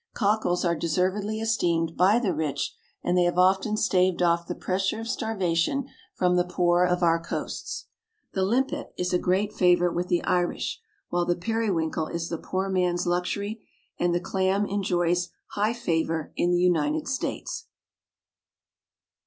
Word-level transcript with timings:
Cockles 0.15 0.65
are 0.65 0.73
deservedly 0.75 1.39
esteemed 1.39 1.95
by 1.95 2.17
the 2.17 2.33
rich, 2.33 2.75
and 3.03 3.15
they 3.15 3.21
have 3.25 3.37
often 3.37 3.77
staved 3.77 4.23
off 4.23 4.47
the 4.47 4.55
pressure 4.55 4.99
of 5.01 5.07
starvation 5.07 5.85
from 6.15 6.37
the 6.37 6.43
poor 6.43 6.83
of 6.83 7.03
our 7.03 7.19
coasts. 7.23 7.85
The 8.33 8.41
limpet 8.43 8.95
is 8.97 9.13
a 9.13 9.19
great 9.19 9.53
favourite 9.53 9.93
with 9.95 10.07
the 10.07 10.23
Irish, 10.23 10.81
while 11.09 11.25
the 11.27 11.35
periwinkle 11.35 12.07
is 12.07 12.29
the 12.29 12.39
poor 12.39 12.67
man's 12.67 13.05
luxury, 13.05 13.63
and 13.99 14.11
the 14.11 14.19
clam 14.19 14.65
enjoys 14.65 15.29
high 15.49 15.73
favour 15.75 16.33
in 16.35 16.49
the 16.49 16.57
United 16.61 17.07
States. 17.07 17.67